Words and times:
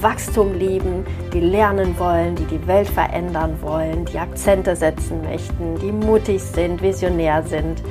Wachstum 0.00 0.54
lieben, 0.54 1.04
die 1.32 1.40
lernen 1.40 1.98
wollen, 1.98 2.36
die 2.36 2.44
die 2.44 2.66
Welt 2.66 2.88
verändern 2.88 3.56
wollen, 3.60 4.04
die 4.04 4.18
Akzente 4.18 4.76
setzen 4.76 5.22
möchten, 5.22 5.78
die 5.78 5.92
mutig 5.92 6.42
sind, 6.42 6.80
visionär 6.80 7.42
sind 7.42 7.82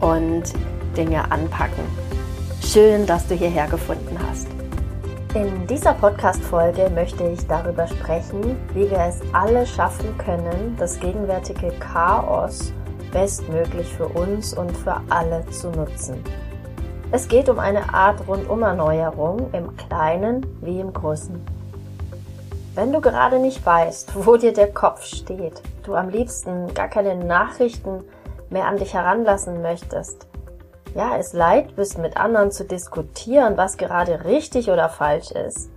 und 0.00 0.44
Dinge 0.96 1.30
anpacken. 1.30 1.84
Schön, 2.64 3.06
dass 3.06 3.26
du 3.26 3.34
hierher 3.34 3.66
gefunden 3.68 4.18
hast. 4.28 4.48
In 5.34 5.66
dieser 5.66 5.94
Podcast-Folge 5.94 6.90
möchte 6.94 7.28
ich 7.28 7.46
darüber 7.46 7.86
sprechen, 7.86 8.56
wie 8.74 8.90
wir 8.90 9.00
es 9.00 9.20
alle 9.32 9.66
schaffen 9.66 10.16
können, 10.18 10.74
das 10.78 10.98
gegenwärtige 10.98 11.70
Chaos 11.78 12.72
bestmöglich 13.12 13.92
für 13.94 14.08
uns 14.08 14.54
und 14.54 14.76
für 14.76 15.00
alle 15.10 15.44
zu 15.50 15.70
nutzen. 15.70 16.22
Es 17.10 17.26
geht 17.26 17.48
um 17.48 17.58
eine 17.58 17.94
Art 17.94 18.28
Rundumerneuerung 18.28 19.50
im 19.54 19.74
Kleinen 19.78 20.44
wie 20.60 20.78
im 20.78 20.92
Großen. 20.92 21.40
Wenn 22.74 22.92
du 22.92 23.00
gerade 23.00 23.38
nicht 23.38 23.64
weißt, 23.64 24.26
wo 24.26 24.36
dir 24.36 24.52
der 24.52 24.74
Kopf 24.74 25.04
steht, 25.04 25.62
du 25.84 25.94
am 25.94 26.10
liebsten 26.10 26.74
gar 26.74 26.88
keine 26.88 27.14
Nachrichten 27.16 28.04
mehr 28.50 28.66
an 28.66 28.76
dich 28.76 28.92
heranlassen 28.92 29.62
möchtest, 29.62 30.26
ja, 30.94 31.16
es 31.16 31.32
leid 31.32 31.76
bist, 31.76 31.96
mit 31.96 32.18
anderen 32.18 32.50
zu 32.50 32.66
diskutieren, 32.66 33.56
was 33.56 33.78
gerade 33.78 34.26
richtig 34.26 34.70
oder 34.70 34.90
falsch 34.90 35.30
ist, 35.30 35.70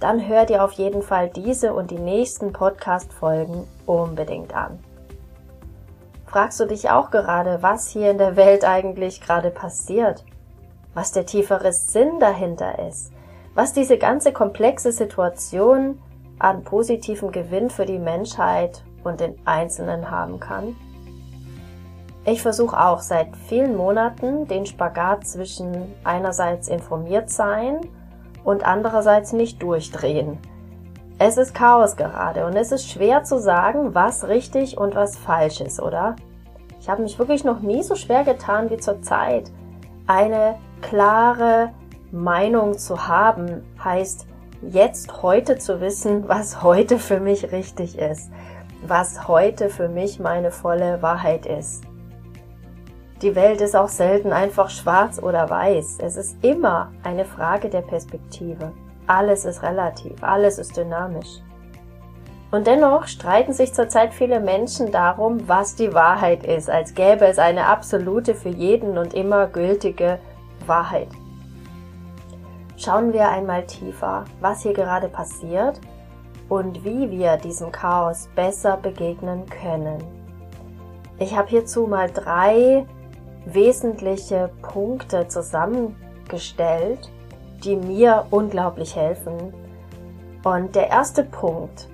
dann 0.00 0.26
hör 0.26 0.46
dir 0.46 0.64
auf 0.64 0.72
jeden 0.72 1.02
Fall 1.02 1.28
diese 1.28 1.74
und 1.74 1.90
die 1.90 1.98
nächsten 1.98 2.54
Podcast-Folgen 2.54 3.68
unbedingt 3.84 4.56
an. 4.56 4.78
Fragst 6.24 6.58
du 6.60 6.64
dich 6.64 6.88
auch 6.88 7.10
gerade, 7.10 7.58
was 7.60 7.88
hier 7.88 8.10
in 8.10 8.16
der 8.16 8.36
Welt 8.36 8.64
eigentlich 8.64 9.20
gerade 9.20 9.50
passiert? 9.50 10.24
Was 10.98 11.12
der 11.12 11.26
tiefere 11.26 11.72
Sinn 11.72 12.18
dahinter 12.18 12.80
ist, 12.88 13.12
was 13.54 13.72
diese 13.72 13.98
ganze 13.98 14.32
komplexe 14.32 14.90
Situation 14.90 16.02
an 16.40 16.64
positivem 16.64 17.30
Gewinn 17.30 17.70
für 17.70 17.86
die 17.86 18.00
Menschheit 18.00 18.82
und 19.04 19.20
den 19.20 19.36
Einzelnen 19.44 20.10
haben 20.10 20.40
kann? 20.40 20.74
Ich 22.24 22.42
versuche 22.42 22.76
auch 22.84 22.98
seit 22.98 23.28
vielen 23.46 23.76
Monaten 23.76 24.48
den 24.48 24.66
Spagat 24.66 25.24
zwischen 25.24 25.86
einerseits 26.02 26.66
informiert 26.66 27.30
sein 27.30 27.78
und 28.42 28.66
andererseits 28.66 29.32
nicht 29.32 29.62
durchdrehen. 29.62 30.36
Es 31.20 31.36
ist 31.36 31.54
Chaos 31.54 31.94
gerade 31.94 32.44
und 32.44 32.56
es 32.56 32.72
ist 32.72 32.90
schwer 32.90 33.22
zu 33.22 33.38
sagen, 33.38 33.94
was 33.94 34.26
richtig 34.26 34.76
und 34.76 34.96
was 34.96 35.16
falsch 35.16 35.60
ist, 35.60 35.80
oder? 35.80 36.16
Ich 36.80 36.88
habe 36.88 37.02
mich 37.02 37.20
wirklich 37.20 37.44
noch 37.44 37.60
nie 37.60 37.84
so 37.84 37.94
schwer 37.94 38.24
getan 38.24 38.68
wie 38.68 38.78
zur 38.78 39.00
Zeit, 39.00 39.52
eine 40.08 40.56
klare 40.80 41.70
Meinung 42.10 42.78
zu 42.78 43.06
haben, 43.06 43.62
heißt 43.82 44.26
jetzt 44.62 45.22
heute 45.22 45.58
zu 45.58 45.80
wissen, 45.80 46.24
was 46.28 46.62
heute 46.62 46.98
für 46.98 47.20
mich 47.20 47.52
richtig 47.52 47.98
ist, 47.98 48.30
was 48.86 49.28
heute 49.28 49.68
für 49.68 49.88
mich 49.88 50.20
meine 50.20 50.50
volle 50.50 51.02
Wahrheit 51.02 51.46
ist. 51.46 51.84
Die 53.22 53.34
Welt 53.34 53.60
ist 53.60 53.74
auch 53.74 53.88
selten 53.88 54.32
einfach 54.32 54.70
schwarz 54.70 55.20
oder 55.20 55.50
weiß. 55.50 55.98
Es 56.00 56.16
ist 56.16 56.44
immer 56.44 56.92
eine 57.02 57.24
Frage 57.24 57.68
der 57.68 57.80
Perspektive. 57.80 58.72
Alles 59.08 59.44
ist 59.44 59.62
relativ, 59.64 60.22
alles 60.22 60.58
ist 60.58 60.76
dynamisch. 60.76 61.42
Und 62.50 62.66
dennoch 62.66 63.08
streiten 63.08 63.52
sich 63.52 63.74
zurzeit 63.74 64.14
viele 64.14 64.40
Menschen 64.40 64.92
darum, 64.92 65.48
was 65.48 65.74
die 65.74 65.92
Wahrheit 65.92 66.46
ist, 66.46 66.70
als 66.70 66.94
gäbe 66.94 67.26
es 67.26 67.38
eine 67.38 67.66
absolute 67.66 68.34
für 68.34 68.48
jeden 68.48 68.96
und 68.96 69.14
immer 69.14 69.48
gültige 69.48 70.18
Wahrheit. 70.68 71.08
Schauen 72.76 73.12
wir 73.12 73.28
einmal 73.28 73.66
tiefer, 73.66 74.24
was 74.40 74.62
hier 74.62 74.72
gerade 74.72 75.08
passiert 75.08 75.80
und 76.48 76.84
wie 76.84 77.10
wir 77.10 77.36
diesem 77.36 77.72
Chaos 77.72 78.28
besser 78.34 78.76
begegnen 78.76 79.46
können. 79.46 80.02
Ich 81.18 81.36
habe 81.36 81.48
hierzu 81.48 81.86
mal 81.86 82.08
drei 82.08 82.86
wesentliche 83.44 84.50
Punkte 84.62 85.26
zusammengestellt, 85.26 87.10
die 87.64 87.76
mir 87.76 88.26
unglaublich 88.30 88.94
helfen. 88.94 89.52
Und 90.44 90.76
der 90.76 90.88
erste 90.88 91.24
Punkt, 91.24 91.88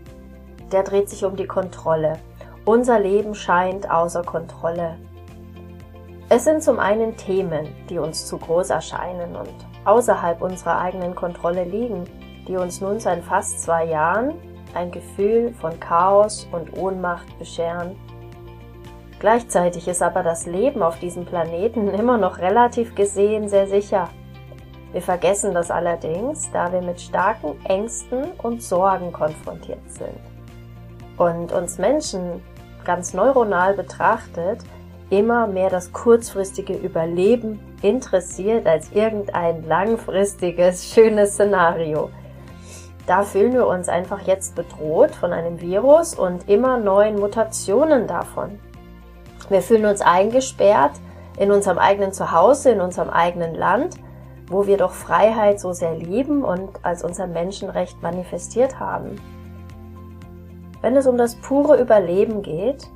der 0.72 0.82
dreht 0.82 1.08
sich 1.08 1.24
um 1.24 1.36
die 1.36 1.46
Kontrolle. 1.46 2.18
Unser 2.66 2.98
Leben 3.00 3.34
scheint 3.34 3.90
außer 3.90 4.22
Kontrolle. 4.22 4.96
Es 6.36 6.42
sind 6.42 6.64
zum 6.64 6.80
einen 6.80 7.16
Themen, 7.16 7.68
die 7.88 7.96
uns 7.96 8.26
zu 8.26 8.38
groß 8.38 8.70
erscheinen 8.70 9.36
und 9.36 9.54
außerhalb 9.84 10.42
unserer 10.42 10.80
eigenen 10.80 11.14
Kontrolle 11.14 11.62
liegen, 11.62 12.02
die 12.48 12.56
uns 12.56 12.80
nun 12.80 12.98
seit 12.98 13.22
fast 13.22 13.62
zwei 13.62 13.84
Jahren 13.84 14.34
ein 14.74 14.90
Gefühl 14.90 15.54
von 15.54 15.78
Chaos 15.78 16.48
und 16.50 16.76
Ohnmacht 16.76 17.38
bescheren. 17.38 17.94
Gleichzeitig 19.20 19.86
ist 19.86 20.02
aber 20.02 20.24
das 20.24 20.44
Leben 20.46 20.82
auf 20.82 20.98
diesem 20.98 21.24
Planeten 21.24 21.86
immer 21.94 22.18
noch 22.18 22.38
relativ 22.38 22.96
gesehen 22.96 23.48
sehr 23.48 23.68
sicher. 23.68 24.08
Wir 24.90 25.02
vergessen 25.02 25.54
das 25.54 25.70
allerdings, 25.70 26.50
da 26.50 26.72
wir 26.72 26.82
mit 26.82 27.00
starken 27.00 27.64
Ängsten 27.66 28.32
und 28.42 28.60
Sorgen 28.60 29.12
konfrontiert 29.12 29.88
sind. 29.88 30.18
Und 31.16 31.52
uns 31.52 31.78
Menschen 31.78 32.42
ganz 32.84 33.14
neuronal 33.14 33.74
betrachtet 33.74 34.64
immer 35.10 35.46
mehr 35.46 35.70
das 35.70 35.92
kurzfristige 35.92 36.74
Überleben 36.74 37.60
interessiert 37.82 38.66
als 38.66 38.92
irgendein 38.92 39.64
langfristiges, 39.66 40.86
schönes 40.94 41.34
Szenario. 41.34 42.10
Da 43.06 43.22
fühlen 43.22 43.52
wir 43.52 43.66
uns 43.66 43.88
einfach 43.88 44.22
jetzt 44.26 44.54
bedroht 44.54 45.10
von 45.10 45.32
einem 45.32 45.60
Virus 45.60 46.14
und 46.14 46.48
immer 46.48 46.78
neuen 46.78 47.18
Mutationen 47.18 48.06
davon. 48.06 48.58
Wir 49.50 49.60
fühlen 49.60 49.84
uns 49.84 50.00
eingesperrt 50.00 50.92
in 51.38 51.50
unserem 51.50 51.78
eigenen 51.78 52.12
Zuhause, 52.12 52.70
in 52.70 52.80
unserem 52.80 53.10
eigenen 53.10 53.54
Land, 53.54 53.96
wo 54.48 54.66
wir 54.66 54.78
doch 54.78 54.92
Freiheit 54.92 55.60
so 55.60 55.72
sehr 55.72 55.94
lieben 55.94 56.44
und 56.44 56.70
als 56.82 57.04
unser 57.04 57.26
Menschenrecht 57.26 58.02
manifestiert 58.02 58.80
haben. 58.80 59.16
Wenn 60.80 60.96
es 60.96 61.06
um 61.06 61.18
das 61.18 61.34
pure 61.36 61.80
Überleben 61.80 62.42
geht, 62.42 62.88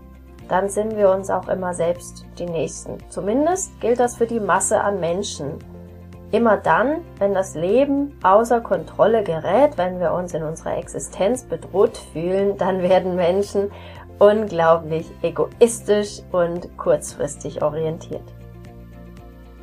dann 0.49 0.69
sind 0.69 0.97
wir 0.97 1.11
uns 1.11 1.31
auch 1.31 1.49
immer 1.49 1.75
selbst 1.75 2.25
die 2.39 2.47
Nächsten. 2.47 2.99
Zumindest 3.11 3.79
gilt 3.81 4.01
das 4.01 4.17
für 4.17 4.27
die 4.27 4.41
Masse 4.41 4.81
an 4.81 4.99
Menschen. 4.99 5.59
Immer 6.31 6.59
dann, 6.59 6.99
wenn 7.19 7.33
das 7.33 7.55
Leben 7.55 8.19
außer 8.23 8.61
Kontrolle 8.61 9.23
gerät, 9.23 9.79
wenn 9.79 9.99
wir 10.01 10.13
uns 10.13 10.35
in 10.35 10.43
unserer 10.43 10.77
Existenz 10.77 11.45
bedroht 11.45 11.97
fühlen, 12.13 12.57
dann 12.59 12.83
werden 12.83 13.17
Menschen 13.17 13.71
unglaublich 14.19 15.07
egoistisch 15.23 16.23
und 16.33 16.77
kurzfristig 16.77 17.63
orientiert. 17.63 18.25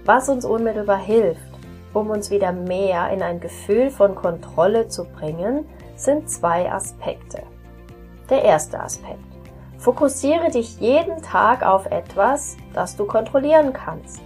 Was 0.05 0.29
uns 0.29 0.45
unmittelbar 0.45 0.99
hilft, 0.99 1.41
um 1.93 2.09
uns 2.09 2.29
wieder 2.29 2.51
mehr 2.51 3.09
in 3.09 3.21
ein 3.21 3.39
Gefühl 3.39 3.89
von 3.89 4.15
Kontrolle 4.15 4.87
zu 4.87 5.05
bringen, 5.05 5.65
sind 5.95 6.29
zwei 6.29 6.71
Aspekte. 6.71 7.41
Der 8.29 8.43
erste 8.43 8.79
Aspekt. 8.79 9.34
Fokussiere 9.85 10.49
dich 10.49 10.79
jeden 10.79 11.21
Tag 11.21 11.63
auf 11.63 11.85
etwas, 11.85 12.57
das 12.73 12.95
du 12.95 13.05
kontrollieren 13.05 13.71
kannst. 13.71 14.19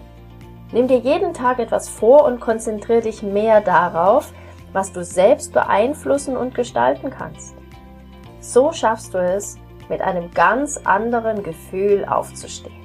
Nimm 0.71 0.87
dir 0.87 0.99
jeden 0.99 1.33
Tag 1.33 1.59
etwas 1.59 1.89
vor 1.89 2.23
und 2.23 2.39
konzentriere 2.39 3.01
dich 3.01 3.23
mehr 3.23 3.59
darauf, 3.59 4.31
was 4.71 4.93
du 4.93 5.03
selbst 5.03 5.51
beeinflussen 5.51 6.37
und 6.37 6.55
gestalten 6.55 7.09
kannst. 7.09 7.57
So 8.39 8.71
schaffst 8.71 9.13
du 9.13 9.17
es, 9.17 9.57
mit 9.89 9.99
einem 9.99 10.31
ganz 10.31 10.77
anderen 10.85 11.43
Gefühl 11.43 12.05
aufzustehen. 12.05 12.79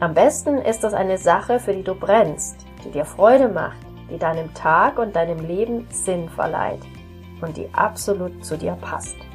Am 0.00 0.14
besten 0.14 0.58
ist 0.58 0.82
das 0.82 0.94
eine 0.94 1.16
Sache, 1.16 1.60
für 1.60 1.74
die 1.74 1.84
du 1.84 1.94
brennst, 1.94 2.66
die 2.84 2.90
dir 2.90 3.04
Freude 3.04 3.46
macht, 3.46 3.78
die 4.10 4.18
deinem 4.18 4.52
Tag 4.52 4.98
und 4.98 5.14
deinem 5.14 5.46
Leben 5.46 5.86
Sinn 5.92 6.28
verleiht 6.28 6.82
und 7.40 7.56
die 7.56 7.72
absolut 7.72 8.44
zu 8.44 8.58
dir 8.58 8.76
passt. 8.80 9.27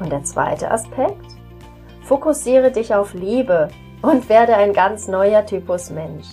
Und 0.00 0.10
der 0.10 0.24
zweite 0.24 0.70
Aspekt? 0.70 1.36
Fokussiere 2.02 2.72
dich 2.72 2.94
auf 2.94 3.14
Liebe 3.14 3.68
und 4.02 4.28
werde 4.28 4.56
ein 4.56 4.72
ganz 4.72 5.06
neuer 5.06 5.44
Typus 5.44 5.90
Mensch. 5.90 6.26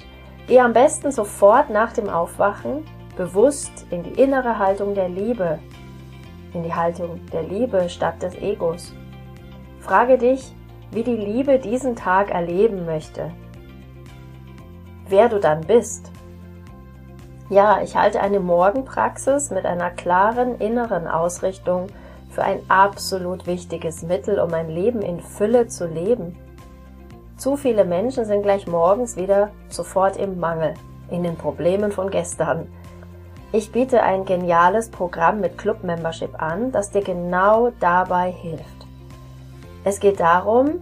Geh 0.47 0.61
am 0.61 0.73
besten 0.73 1.11
sofort 1.11 1.69
nach 1.69 1.91
dem 1.91 2.09
Aufwachen 2.09 2.85
bewusst 3.17 3.85
in 3.89 4.03
die 4.03 4.21
innere 4.21 4.57
Haltung 4.57 4.95
der 4.95 5.09
Liebe, 5.09 5.59
in 6.53 6.63
die 6.63 6.73
Haltung 6.73 7.19
der 7.33 7.43
Liebe 7.43 7.89
statt 7.89 8.23
des 8.23 8.35
Egos. 8.35 8.93
Frage 9.81 10.17
dich, 10.17 10.53
wie 10.91 11.03
die 11.03 11.15
Liebe 11.15 11.59
diesen 11.59 11.95
Tag 11.95 12.31
erleben 12.31 12.85
möchte, 12.85 13.31
wer 15.09 15.27
du 15.27 15.39
dann 15.39 15.61
bist. 15.61 16.11
Ja, 17.49 17.81
ich 17.81 17.95
halte 17.95 18.21
eine 18.21 18.39
Morgenpraxis 18.39 19.51
mit 19.51 19.65
einer 19.65 19.89
klaren 19.89 20.57
inneren 20.59 21.07
Ausrichtung 21.07 21.87
für 22.29 22.43
ein 22.43 22.59
absolut 22.69 23.47
wichtiges 23.47 24.03
Mittel, 24.03 24.39
um 24.39 24.53
ein 24.53 24.69
Leben 24.69 25.01
in 25.01 25.19
Fülle 25.19 25.67
zu 25.67 25.87
leben. 25.87 26.35
Zu 27.37 27.55
viele 27.55 27.85
Menschen 27.85 28.25
sind 28.25 28.43
gleich 28.43 28.67
morgens 28.67 29.15
wieder 29.15 29.51
sofort 29.69 30.17
im 30.17 30.39
Mangel, 30.39 30.73
in 31.09 31.23
den 31.23 31.35
Problemen 31.35 31.91
von 31.91 32.09
gestern. 32.09 32.67
Ich 33.51 33.71
biete 33.71 34.03
ein 34.03 34.25
geniales 34.25 34.89
Programm 34.89 35.39
mit 35.39 35.57
Club-Membership 35.57 36.41
an, 36.41 36.71
das 36.71 36.91
dir 36.91 37.01
genau 37.01 37.71
dabei 37.79 38.31
hilft. 38.31 38.65
Es 39.83 39.99
geht 39.99 40.19
darum, 40.19 40.81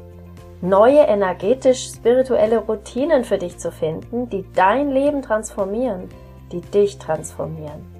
neue 0.62 1.02
energetisch-spirituelle 1.02 2.60
Routinen 2.60 3.24
für 3.24 3.38
dich 3.38 3.60
zu 3.60 3.72
finden, 3.72 4.30
die 4.30 4.46
dein 4.54 4.90
Leben 4.90 5.22
transformieren– 5.22 6.10
die 6.52 6.62
dich 6.62 6.98
transformieren. 6.98 7.95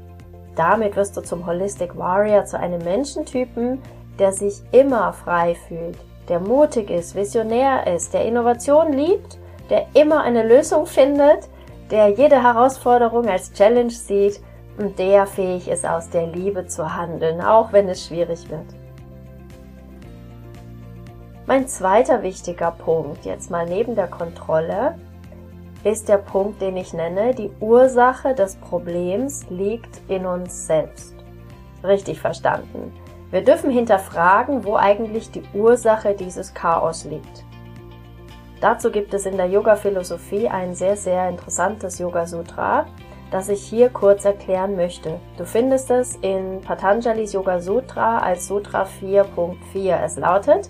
Damit 0.56 0.96
wirst 0.96 1.18
du 1.18 1.22
zum 1.22 1.46
Holistic 1.46 1.98
Warrior, 1.98 2.46
zu 2.46 2.58
einem 2.58 2.84
Menschentypen, 2.84 3.82
der 4.20 4.32
sich 4.32 4.62
immer 4.72 5.12
frei 5.12 5.56
fühlt, 5.68 5.98
der 6.30 6.40
mutig 6.40 6.90
ist, 6.90 7.16
visionär 7.16 7.88
ist, 7.94 8.14
der 8.14 8.26
Innovation 8.26 8.94
liebt, 8.94 9.38
der 9.70 9.88
immer 9.94 10.22
eine 10.22 10.48
Lösung 10.48 10.86
findet, 10.86 11.50
der 11.92 12.10
jede 12.10 12.42
Herausforderung 12.42 13.28
als 13.28 13.52
Challenge 13.54 13.92
sieht 13.92 14.40
und 14.78 14.98
der 14.98 15.26
fähig 15.28 15.68
ist, 15.68 15.86
aus 15.86 16.10
der 16.10 16.28
Liebe 16.28 16.68
zu 16.68 16.96
handeln, 16.96 17.42
auch 17.42 17.74
wenn 17.74 17.90
es 17.90 18.06
schwierig 18.06 18.50
wird. 18.50 18.66
Mein 21.48 21.68
zweiter 21.68 22.24
wichtiger 22.24 22.72
Punkt, 22.72 23.24
jetzt 23.26 23.52
mal 23.52 23.66
neben 23.66 23.94
der 23.94 24.08
Kontrolle, 24.08 24.96
ist 25.86 26.10
der 26.10 26.18
Punkt, 26.18 26.62
den 26.62 26.78
ich 26.78 26.94
nenne, 26.94 27.36
die 27.36 27.52
Ursache 27.60 28.34
des 28.34 28.56
Problems 28.56 29.46
liegt 29.50 30.02
in 30.10 30.26
uns 30.26 30.66
selbst. 30.66 31.14
Richtig 31.84 32.20
verstanden. 32.20 32.92
Wir 33.30 33.44
dürfen 33.44 33.70
hinterfragen, 33.70 34.66
wo 34.66 34.76
eigentlich 34.76 35.30
die 35.30 35.44
Ursache 35.54 36.16
dieses 36.16 36.56
Chaos 36.56 37.06
liegt. 37.06 37.46
Dazu 38.62 38.90
gibt 38.90 39.14
es 39.14 39.28
in 39.28 39.38
der 39.38 39.46
Yoga-Philosophie 39.46 40.48
ein 40.48 40.74
sehr, 40.74 40.98
sehr 40.98 41.30
interessantes 41.30 42.00
Yoga-Sutra, 42.00 42.88
das 43.30 43.50
ich 43.50 43.62
hier 43.62 43.90
kurz 43.90 44.26
erklären 44.26 44.76
möchte. 44.76 45.20
Du 45.38 45.46
findest 45.46 45.92
es 45.92 46.16
in 46.22 46.62
Patanjalis 46.62 47.34
Yoga 47.34 47.60
Sutra 47.60 48.20
als 48.20 48.48
Sutra 48.48 48.88
4.4. 49.02 50.04
Es 50.04 50.18
lautet 50.18 50.70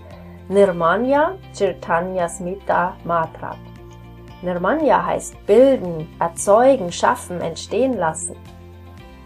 Nirmanya 0.50 1.36
Chirtanya 1.54 2.28
Smita 2.28 2.98
Matrat. 3.06 3.75
Nirmanya 4.42 5.06
heißt 5.06 5.46
bilden, 5.46 6.08
erzeugen, 6.20 6.92
schaffen, 6.92 7.42
entstehen 7.42 7.98
lassen. 7.98 8.36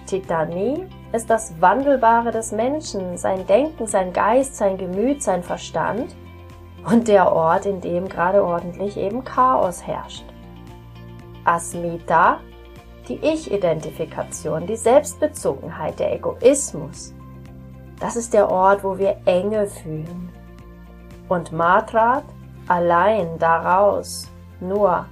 Titani 0.05 0.85
ist 1.11 1.29
das 1.29 1.59
Wandelbare 1.59 2.31
des 2.31 2.51
Menschen, 2.51 3.17
sein 3.17 3.45
Denken, 3.47 3.87
sein 3.87 4.13
Geist, 4.13 4.55
sein 4.55 4.77
Gemüt, 4.77 5.21
sein 5.21 5.43
Verstand 5.43 6.15
und 6.85 7.07
der 7.07 7.31
Ort, 7.31 7.65
in 7.65 7.81
dem 7.81 8.07
gerade 8.07 8.43
ordentlich 8.43 8.97
eben 8.97 9.23
Chaos 9.23 9.85
herrscht. 9.85 10.25
Asmita, 11.43 12.39
die 13.07 13.15
Ich-Identifikation, 13.15 14.67
die 14.67 14.75
Selbstbezogenheit, 14.75 15.99
der 15.99 16.13
Egoismus. 16.13 17.13
Das 17.99 18.15
ist 18.15 18.33
der 18.33 18.49
Ort, 18.49 18.83
wo 18.83 18.97
wir 18.97 19.17
Enge 19.25 19.67
fühlen. 19.67 20.29
Und 21.27 21.51
Matrat, 21.51 22.23
allein 22.67 23.37
daraus, 23.39 24.31
nur. 24.61 25.05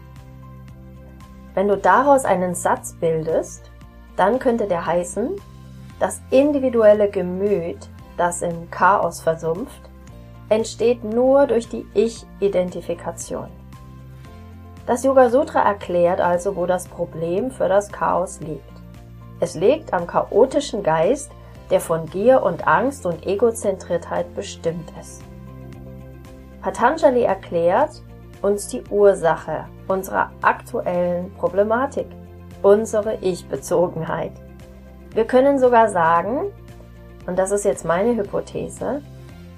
Wenn 1.54 1.68
du 1.68 1.78
daraus 1.78 2.26
einen 2.26 2.56
Satz 2.56 2.94
bildest, 2.94 3.72
dann 4.16 4.40
könnte 4.40 4.68
der 4.68 4.86
heißen, 4.86 5.36
das 6.00 6.22
individuelle 6.30 7.10
Gemüt, 7.10 7.90
das 8.18 8.42
im 8.42 8.70
Chaos 8.70 9.22
versumpft, 9.22 9.82
entsteht 10.50 11.04
nur 11.04 11.48
durch 11.48 11.68
die 11.68 11.86
Ich-Identifikation. 11.94 13.48
Das 14.86 15.04
Yoga 15.04 15.30
Sutra 15.30 15.62
erklärt 15.62 16.22
also, 16.22 16.56
wo 16.56 16.66
das 16.66 16.88
Problem 16.88 17.52
für 17.52 17.68
das 17.68 17.92
Chaos 17.92 18.40
liegt. 18.40 18.64
Es 19.40 19.56
liegt 19.56 19.94
am 19.94 20.08
chaotischen 20.08 20.82
Geist, 20.82 21.32
der 21.70 21.82
von 21.82 22.06
Gier 22.06 22.42
und 22.42 22.68
Angst 22.68 23.06
und 23.06 23.26
Egozentriertheit 23.28 24.34
bestimmt 24.34 24.92
ist. 25.00 25.22
Patanjali 26.62 27.24
erklärt, 27.24 28.02
uns 28.42 28.68
die 28.68 28.84
Ursache 28.90 29.66
unserer 29.88 30.32
aktuellen 30.42 31.34
Problematik, 31.36 32.08
unsere 32.62 33.18
Ich-Bezogenheit. 33.22 34.32
Wir 35.14 35.26
können 35.26 35.60
sogar 35.60 35.90
sagen, 35.90 36.52
und 37.26 37.38
das 37.40 37.52
ist 37.52 37.66
jetzt 37.66 37.86
meine 37.86 38.16
Hypothese, 38.16 39.02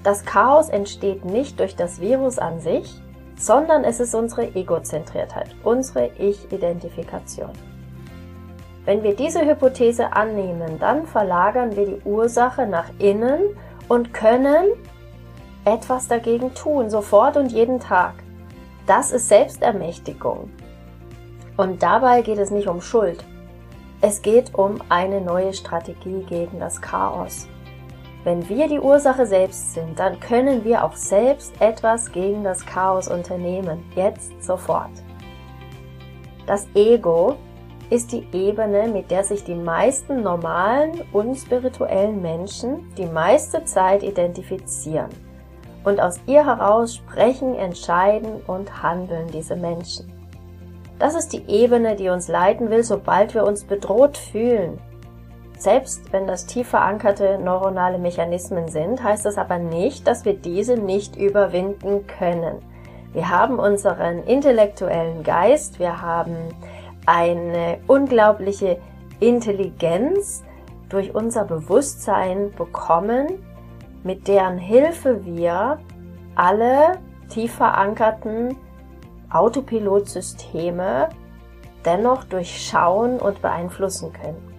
das 0.02 0.24
Chaos 0.24 0.68
entsteht 0.68 1.24
nicht 1.24 1.60
durch 1.60 1.76
das 1.76 2.00
Virus 2.00 2.38
an 2.38 2.60
sich, 2.60 3.00
sondern 3.36 3.84
es 3.84 4.00
ist 4.00 4.14
unsere 4.14 4.54
Egozentriertheit, 4.54 5.54
unsere 5.64 6.10
Ich-Identifikation. 6.18 7.50
Wenn 8.84 9.02
wir 9.02 9.14
diese 9.14 9.44
Hypothese 9.44 10.12
annehmen, 10.12 10.78
dann 10.78 11.06
verlagern 11.06 11.76
wir 11.76 11.86
die 11.86 12.00
Ursache 12.04 12.66
nach 12.66 12.86
innen 12.98 13.40
und 13.88 14.14
können 14.14 14.66
etwas 15.64 16.08
dagegen 16.08 16.54
tun, 16.54 16.88
sofort 16.88 17.36
und 17.36 17.52
jeden 17.52 17.78
Tag. 17.80 18.14
Das 18.90 19.12
ist 19.12 19.28
Selbstermächtigung. 19.28 20.50
Und 21.56 21.80
dabei 21.80 22.22
geht 22.22 22.38
es 22.38 22.50
nicht 22.50 22.66
um 22.66 22.80
Schuld. 22.80 23.24
Es 24.00 24.20
geht 24.20 24.52
um 24.56 24.82
eine 24.88 25.20
neue 25.20 25.54
Strategie 25.54 26.24
gegen 26.28 26.58
das 26.58 26.82
Chaos. 26.82 27.46
Wenn 28.24 28.48
wir 28.48 28.66
die 28.66 28.80
Ursache 28.80 29.26
selbst 29.26 29.74
sind, 29.74 29.96
dann 29.96 30.18
können 30.18 30.64
wir 30.64 30.82
auch 30.82 30.96
selbst 30.96 31.52
etwas 31.60 32.10
gegen 32.10 32.42
das 32.42 32.66
Chaos 32.66 33.06
unternehmen. 33.06 33.84
Jetzt 33.94 34.42
sofort. 34.42 34.90
Das 36.48 36.66
Ego 36.74 37.36
ist 37.90 38.10
die 38.10 38.26
Ebene, 38.32 38.88
mit 38.88 39.12
der 39.12 39.22
sich 39.22 39.44
die 39.44 39.54
meisten 39.54 40.24
normalen 40.24 41.02
und 41.12 41.36
spirituellen 41.36 42.20
Menschen 42.20 42.92
die 42.96 43.06
meiste 43.06 43.64
Zeit 43.64 44.02
identifizieren 44.02 45.29
und 45.84 46.00
aus 46.00 46.20
ihr 46.26 46.44
heraus 46.44 46.96
sprechen, 46.96 47.54
entscheiden 47.54 48.40
und 48.46 48.82
handeln 48.82 49.28
diese 49.32 49.56
Menschen. 49.56 50.12
Das 50.98 51.14
ist 51.14 51.32
die 51.32 51.48
Ebene, 51.48 51.96
die 51.96 52.10
uns 52.10 52.28
leiten 52.28 52.70
will, 52.70 52.84
sobald 52.84 53.34
wir 53.34 53.44
uns 53.44 53.64
bedroht 53.64 54.18
fühlen. 54.18 54.78
Selbst 55.56 56.12
wenn 56.12 56.26
das 56.26 56.46
tief 56.46 56.68
verankerte 56.68 57.38
neuronale 57.38 57.98
Mechanismen 57.98 58.68
sind, 58.68 59.02
heißt 59.02 59.24
das 59.24 59.38
aber 59.38 59.58
nicht, 59.58 60.06
dass 60.06 60.24
wir 60.24 60.34
diese 60.34 60.76
nicht 60.76 61.16
überwinden 61.16 62.06
können. 62.06 62.58
Wir 63.12 63.28
haben 63.28 63.58
unseren 63.58 64.22
intellektuellen 64.24 65.22
Geist, 65.22 65.78
wir 65.78 66.00
haben 66.00 66.36
eine 67.06 67.78
unglaubliche 67.86 68.78
Intelligenz 69.20 70.44
durch 70.88 71.14
unser 71.14 71.44
Bewusstsein 71.44 72.52
bekommen, 72.52 73.26
mit 74.02 74.28
deren 74.28 74.58
Hilfe 74.58 75.24
wir 75.24 75.78
alle 76.34 76.98
tief 77.28 77.54
verankerten 77.54 78.56
Autopilotsysteme 79.30 81.08
dennoch 81.84 82.24
durchschauen 82.24 83.18
und 83.18 83.40
beeinflussen 83.40 84.12
können. 84.12 84.50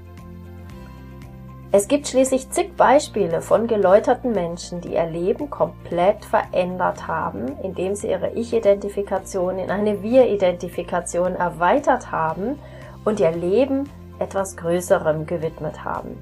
Es 1.73 1.87
gibt 1.87 2.07
schließlich 2.07 2.49
zig 2.49 2.75
Beispiele 2.75 3.41
von 3.41 3.65
geläuterten 3.65 4.33
Menschen, 4.33 4.81
die 4.81 4.95
ihr 4.95 5.05
Leben 5.05 5.49
komplett 5.49 6.25
verändert 6.25 7.07
haben, 7.07 7.57
indem 7.63 7.95
sie 7.95 8.09
ihre 8.09 8.33
Ich-Identifikation 8.33 9.57
in 9.57 9.71
eine 9.71 10.03
Wir-Identifikation 10.03 11.35
erweitert 11.35 12.11
haben 12.11 12.59
und 13.05 13.21
ihr 13.21 13.31
Leben 13.31 13.89
etwas 14.19 14.57
Größerem 14.57 15.25
gewidmet 15.25 15.85
haben. 15.85 16.21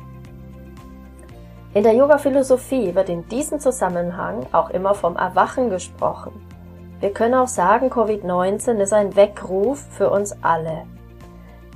In 1.76 1.84
der 1.84 1.94
Yoga-Philosophie 1.94 2.96
wird 2.96 3.10
in 3.10 3.28
diesem 3.28 3.60
Zusammenhang 3.60 4.48
auch 4.54 4.72
immer 4.72 4.96
vom 4.96 5.16
Erwachen 5.16 5.70
gesprochen. 5.70 6.32
Wir 7.00 7.14
können 7.14 7.36
auch 7.36 7.48
sagen, 7.48 7.92
Covid-19 7.92 8.80
ist 8.80 8.92
ein 8.92 9.16
Weckruf 9.16 9.86
für 9.92 10.10
uns 10.10 10.36
alle. 10.42 10.86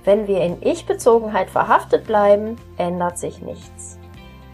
Wenn 0.04 0.28
wir 0.28 0.42
in 0.42 0.58
Ich-Bezogenheit 0.62 1.52
verhaftet 1.52 2.08
bleiben, 2.08 2.56
ändert 2.78 3.20
sich 3.20 3.44
nichts. 3.44 4.00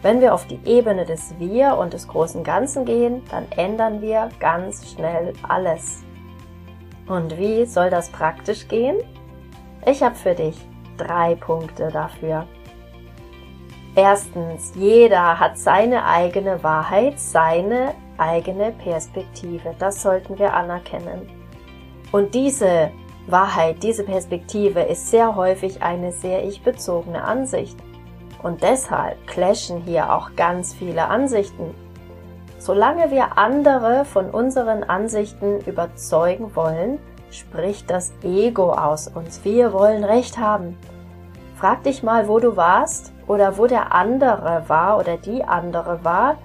Wenn 0.02 0.20
wir 0.20 0.34
auf 0.34 0.46
die 0.46 0.60
Ebene 0.66 1.06
des 1.06 1.34
Wir 1.38 1.78
und 1.78 1.94
des 1.94 2.06
großen 2.06 2.44
Ganzen 2.44 2.84
gehen, 2.84 3.22
dann 3.30 3.46
ändern 3.56 4.02
wir 4.02 4.28
ganz 4.40 4.92
schnell 4.92 5.32
alles. 5.48 6.04
Und 7.08 7.38
wie 7.38 7.64
soll 7.64 7.88
das 7.88 8.10
praktisch 8.10 8.68
gehen? 8.68 8.98
Ich 9.86 10.02
habe 10.02 10.16
für 10.16 10.34
dich 10.34 10.60
drei 10.98 11.34
Punkte 11.34 11.88
dafür. 11.90 12.46
Erstens, 14.02 14.72
jeder 14.76 15.38
hat 15.38 15.58
seine 15.58 16.06
eigene 16.06 16.64
Wahrheit, 16.64 17.20
seine 17.20 17.92
eigene 18.16 18.72
Perspektive. 18.72 19.74
Das 19.78 20.00
sollten 20.00 20.38
wir 20.38 20.54
anerkennen. 20.54 21.28
Und 22.10 22.34
diese 22.34 22.92
Wahrheit, 23.26 23.82
diese 23.82 24.04
Perspektive 24.04 24.80
ist 24.80 25.10
sehr 25.10 25.36
häufig 25.36 25.82
eine 25.82 26.12
sehr 26.12 26.42
ich-bezogene 26.46 27.22
Ansicht. 27.22 27.76
Und 28.42 28.62
deshalb 28.62 29.26
clashen 29.26 29.82
hier 29.82 30.14
auch 30.14 30.34
ganz 30.34 30.72
viele 30.72 31.04
Ansichten. 31.08 31.74
Solange 32.56 33.10
wir 33.10 33.36
andere 33.36 34.06
von 34.06 34.30
unseren 34.30 34.82
Ansichten 34.82 35.60
überzeugen 35.66 36.56
wollen, 36.56 36.98
spricht 37.30 37.90
das 37.90 38.14
Ego 38.22 38.72
aus 38.72 39.08
uns. 39.08 39.44
Wir 39.44 39.74
wollen 39.74 40.04
Recht 40.04 40.38
haben. 40.38 40.78
Frag 41.56 41.82
dich 41.82 42.02
mal, 42.02 42.28
wo 42.28 42.38
du 42.38 42.56
warst 42.56 43.12
oder 43.30 43.58
wo 43.58 43.68
der 43.68 43.94
andere 43.94 44.64
war 44.66 44.98
oder 44.98 45.16
die 45.16 45.44
andere 45.44 46.02
war, 46.02 46.36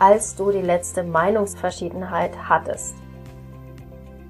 als 0.00 0.34
du 0.34 0.50
die 0.50 0.62
letzte 0.62 1.04
Meinungsverschiedenheit 1.04 2.32
hattest. 2.48 2.96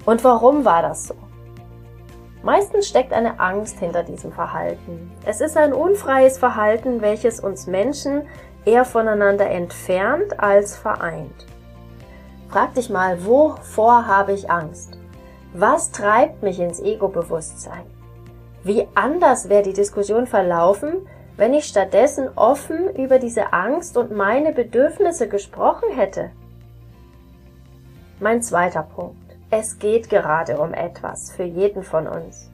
Und 0.05 0.23
warum 0.23 0.67
war 0.67 0.83
das 0.83 1.07
so? 1.07 1.15
Meistens 2.43 2.89
steckt 2.89 3.15
eine 3.15 3.41
Angst 3.41 3.79
hinter 3.79 4.03
diesem 4.03 4.33
Verhalten. 4.33 5.11
Es 5.25 5.41
ist 5.41 5.57
ein 5.57 5.73
unfreies 5.73 6.37
Verhalten, 6.37 7.01
welches 7.01 7.41
uns 7.41 7.67
Menschen 7.67 8.25
eher 8.67 8.85
voneinander 8.85 9.49
entfernt 9.49 10.39
als 10.39 10.77
vereint. 10.77 11.47
Frag 12.51 12.75
dich 12.75 12.91
mal, 12.91 13.25
wovor 13.25 14.07
habe 14.07 14.33
ich 14.33 14.51
Angst? 14.51 14.99
Was 15.55 15.91
treibt 15.91 16.43
mich 16.43 16.61
ins 16.61 16.81
Ego-Bewusstsein? 16.81 17.87
Wie 18.63 18.87
anders 18.95 19.49
wäre 19.49 19.63
die 19.63 19.73
Diskussion 19.73 20.27
verlaufen, 20.27 21.07
wenn 21.37 21.55
ich 21.55 21.64
stattdessen 21.64 22.29
offen 22.37 22.95
über 22.97 23.19
diese 23.19 23.53
Angst 23.53 23.97
und 23.97 24.12
meine 24.12 24.53
Bedürfnisse 24.53 25.29
gesprochen 25.29 25.91
hätte? 25.95 26.31
Mein 28.21 28.43
zweiter 28.43 28.83
Punkt. 28.83 29.17
Es 29.50 29.79
geht 29.79 30.09
gerade 30.09 30.59
um 30.59 30.73
etwas 30.73 31.33
für 31.33 31.45
jeden 31.45 31.83
von 31.83 32.07
uns. 32.07 32.50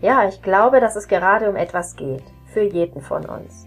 Ja, 0.00 0.28
ich 0.28 0.42
glaube, 0.42 0.80
dass 0.80 0.96
es 0.96 1.08
gerade 1.08 1.48
um 1.48 1.56
etwas 1.56 1.96
geht 1.96 2.24
für 2.52 2.62
jeden 2.62 3.00
von 3.00 3.24
uns. 3.24 3.66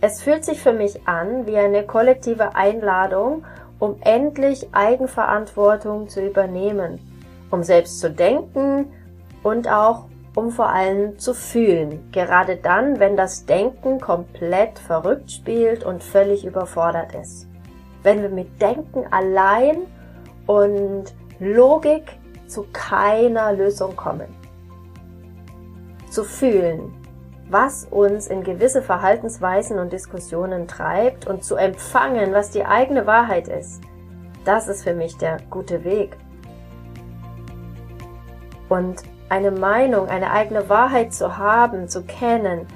Es 0.00 0.22
fühlt 0.22 0.44
sich 0.44 0.60
für 0.62 0.72
mich 0.72 1.06
an 1.06 1.46
wie 1.46 1.58
eine 1.58 1.84
kollektive 1.84 2.54
Einladung, 2.54 3.44
um 3.78 3.96
endlich 4.02 4.68
Eigenverantwortung 4.72 6.08
zu 6.08 6.24
übernehmen, 6.24 6.98
um 7.50 7.62
selbst 7.62 8.00
zu 8.00 8.10
denken 8.10 8.92
und 9.42 9.68
auch 9.68 10.06
um 10.34 10.50
vor 10.50 10.68
allem 10.68 11.18
zu 11.18 11.34
fühlen, 11.34 12.10
gerade 12.12 12.56
dann, 12.56 13.00
wenn 13.00 13.16
das 13.16 13.46
Denken 13.46 14.00
komplett 14.00 14.78
verrückt 14.78 15.30
spielt 15.30 15.84
und 15.84 16.02
völlig 16.02 16.44
überfordert 16.44 17.14
ist. 17.14 17.48
Wenn 18.02 18.22
wir 18.22 18.28
mit 18.28 18.60
Denken 18.62 19.04
allein 19.10 19.78
und 20.46 21.12
Logik 21.38 22.18
zu 22.46 22.66
keiner 22.72 23.52
Lösung 23.52 23.96
kommen. 23.96 24.34
Zu 26.10 26.24
fühlen, 26.24 26.92
was 27.48 27.84
uns 27.90 28.26
in 28.26 28.42
gewisse 28.42 28.82
Verhaltensweisen 28.82 29.78
und 29.78 29.92
Diskussionen 29.92 30.66
treibt 30.68 31.26
und 31.26 31.44
zu 31.44 31.56
empfangen, 31.56 32.32
was 32.32 32.50
die 32.50 32.64
eigene 32.64 33.06
Wahrheit 33.06 33.48
ist, 33.48 33.80
das 34.44 34.68
ist 34.68 34.84
für 34.84 34.94
mich 34.94 35.16
der 35.18 35.38
gute 35.50 35.84
Weg. 35.84 36.16
Und 38.68 39.02
eine 39.30 39.50
Meinung, 39.52 40.08
eine 40.08 40.32
eigene 40.32 40.68
Wahrheit 40.68 41.14
zu 41.14 41.38
haben, 41.38 41.88
zu 41.88 42.02
kennen, 42.02 42.66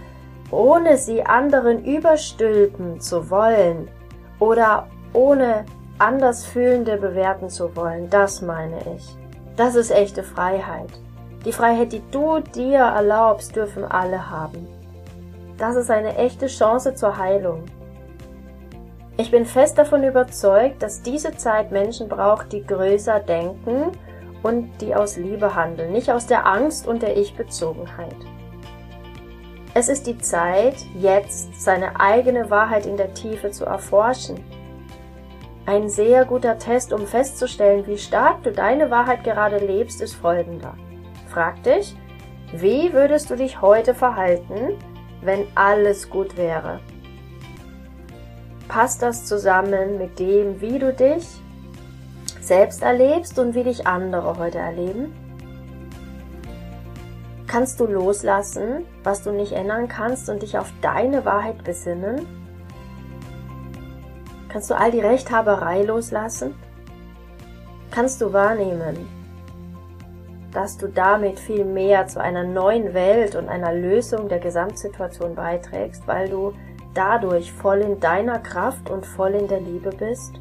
ohne 0.51 0.97
sie 0.97 1.25
anderen 1.25 1.85
überstülpen 1.85 3.01
zu 3.01 3.29
wollen 3.29 3.89
oder 4.39 4.87
ohne 5.13 5.65
anders 5.99 6.47
Fühlende 6.47 6.97
bewerten 6.97 7.51
zu 7.51 7.77
wollen, 7.77 8.09
das 8.09 8.41
meine 8.41 8.79
ich. 8.97 9.17
Das 9.57 9.75
ist 9.75 9.91
echte 9.91 10.23
Freiheit. 10.23 10.91
Die 11.45 11.53
Freiheit, 11.53 11.93
die 11.93 12.03
du 12.11 12.41
dir 12.41 12.79
erlaubst, 12.79 13.55
dürfen 13.55 13.85
alle 13.85 14.31
haben. 14.31 14.67
Das 15.59 15.77
ist 15.77 15.91
eine 15.91 16.17
echte 16.17 16.47
Chance 16.47 16.95
zur 16.95 17.19
Heilung. 17.19 17.65
Ich 19.17 19.31
bin 19.31 19.47
fest 19.47 19.79
davon 19.79 20.03
überzeugt, 20.03 20.83
dass 20.83 21.03
diese 21.03 21.37
Zeit 21.37 21.71
Menschen 21.71 22.09
braucht, 22.09 22.53
die 22.53 22.65
größer 22.65 23.21
denken 23.21 23.93
und 24.45 24.71
die 24.81 24.95
aus 24.95 25.17
Liebe 25.17 25.57
handeln, 25.57 25.91
nicht 25.91 26.13
aus 26.13 26.29
der 26.29 26.47
Angst 26.47 26.87
und 26.87 27.03
der 27.03 27.17
Ich-Bezogenheit. 27.17 28.15
Es 29.75 29.89
ist 29.89 30.07
die 30.07 30.19
Zeit, 30.19 30.77
jetzt 30.95 31.61
seine 31.61 31.99
eigene 31.99 32.49
Wahrheit 32.49 32.87
in 32.87 32.97
der 32.97 33.13
Tiefe 33.13 33.51
zu 33.51 33.65
erforschen 33.65 34.39
ein 35.67 35.89
sehr 35.89 36.27
guter 36.27 36.59
Test, 36.59 36.93
um 36.93 37.07
festzustellen, 37.07 37.87
wie 37.87 37.97
stark 37.97 38.43
du 38.43 38.53
deine 38.53 38.91
Wahrheit 38.91 39.25
gerade 39.25 39.57
lebst, 39.57 40.03
ist 40.03 40.15
folgender. 40.15 40.75
Frag 41.29 41.63
dich, 41.63 41.97
wie 42.53 42.93
würdest 42.93 43.31
du 43.31 43.37
dich 43.37 43.63
heute 43.63 43.95
verhalten, 43.95 44.75
wenn 45.23 45.47
alles 45.55 46.11
gut 46.11 46.37
wäre? 46.37 46.81
Passt 48.69 49.01
das 49.01 49.25
zusammen 49.25 49.97
mit 49.97 50.19
dem, 50.19 50.61
wie 50.61 50.79
du 50.79 50.93
dich 50.93 51.27
selbst 52.47 52.83
erlebst 52.83 53.39
und 53.39 53.55
wie 53.55 53.65
dich 53.65 53.87
andere 53.87 54.39
heute 54.39 54.59
erleben? 54.59 55.13
Kannst 57.47 57.79
du 57.79 57.87
loslassen, 57.87 58.85
was 59.03 59.23
du 59.23 59.31
nicht 59.31 59.53
ändern 59.53 59.89
kannst 59.89 60.29
und 60.29 60.43
dich 60.43 60.59
auf 60.59 60.73
deine 60.83 61.25
Wahrheit 61.25 61.63
besinnen? 61.63 62.27
Kannst 64.49 64.71
du 64.71 64.77
all 64.77 64.91
die 64.91 65.01
Rechthaberei 65.01 65.83
loslassen? 65.83 66.55
Kannst 67.91 68.21
du 68.21 68.33
wahrnehmen, 68.33 69.09
dass 70.53 70.77
du 70.77 70.89
damit 70.89 71.39
viel 71.39 71.65
mehr 71.65 72.07
zu 72.09 72.21
einer 72.21 72.45
neuen 72.45 72.93
Welt 72.93 73.37
und 73.37 73.49
einer 73.49 73.73
Lösung 73.73 74.29
der 74.29 74.41
Gesamtsituation 74.41 75.35
beiträgst, 75.35 76.07
weil 76.07 76.29
du 76.29 76.53
dadurch 76.93 77.53
voll 77.53 77.81
in 77.81 78.01
deiner 78.01 78.39
Kraft 78.39 78.91
und 78.91 79.07
voll 79.07 79.35
in 79.35 79.49
der 79.49 79.61
Liebe 79.61 79.91
bist? 79.91 80.41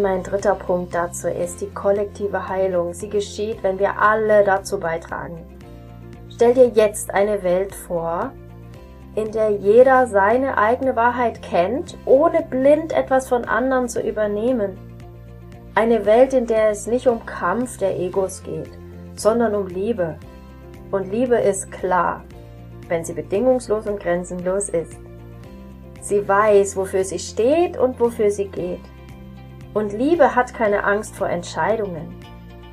Mein 0.00 0.22
dritter 0.22 0.54
Punkt 0.54 0.94
dazu 0.94 1.28
ist 1.28 1.60
die 1.60 1.68
kollektive 1.68 2.48
Heilung. 2.48 2.94
Sie 2.94 3.10
geschieht, 3.10 3.62
wenn 3.62 3.78
wir 3.78 4.00
alle 4.00 4.42
dazu 4.42 4.80
beitragen. 4.80 5.36
Stell 6.30 6.54
dir 6.54 6.68
jetzt 6.68 7.12
eine 7.12 7.42
Welt 7.42 7.74
vor, 7.74 8.32
in 9.14 9.32
der 9.32 9.50
jeder 9.50 10.06
seine 10.06 10.56
eigene 10.56 10.96
Wahrheit 10.96 11.42
kennt, 11.42 11.98
ohne 12.06 12.40
blind 12.40 12.94
etwas 12.94 13.28
von 13.28 13.44
anderen 13.44 13.86
zu 13.86 14.00
übernehmen. 14.00 14.78
Eine 15.74 16.06
Welt, 16.06 16.32
in 16.32 16.46
der 16.46 16.70
es 16.70 16.86
nicht 16.86 17.06
um 17.06 17.26
Kampf 17.26 17.76
der 17.76 18.00
Egos 18.00 18.42
geht, 18.42 18.70
sondern 19.14 19.54
um 19.54 19.66
Liebe. 19.66 20.16
Und 20.90 21.12
Liebe 21.12 21.36
ist 21.36 21.70
klar, 21.70 22.24
wenn 22.88 23.04
sie 23.04 23.12
bedingungslos 23.12 23.86
und 23.86 24.00
grenzenlos 24.00 24.70
ist. 24.70 24.96
Sie 26.00 26.26
weiß, 26.26 26.76
wofür 26.76 27.04
sie 27.04 27.18
steht 27.18 27.76
und 27.76 28.00
wofür 28.00 28.30
sie 28.30 28.48
geht. 28.48 28.80
Und 29.74 29.92
Liebe 29.92 30.34
hat 30.34 30.52
keine 30.54 30.84
Angst 30.84 31.16
vor 31.16 31.28
Entscheidungen 31.28 32.14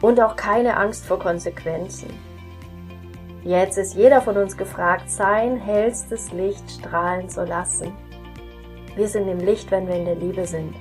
und 0.01 0.19
auch 0.19 0.35
keine 0.35 0.77
Angst 0.77 1.05
vor 1.05 1.19
Konsequenzen. 1.19 2.09
Jetzt 3.43 3.77
ist 3.77 3.95
jeder 3.95 4.21
von 4.21 4.35
uns 4.35 4.57
gefragt, 4.57 5.09
sein 5.09 5.55
hellstes 5.55 6.31
Licht 6.33 6.69
strahlen 6.69 7.29
zu 7.29 7.45
lassen. 7.45 7.93
Wir 8.95 9.07
sind 9.07 9.29
im 9.29 9.39
Licht, 9.39 9.71
wenn 9.71 9.87
wir 9.87 9.95
in 9.95 10.05
der 10.05 10.15
Liebe 10.15 10.45
sind. 10.45 10.75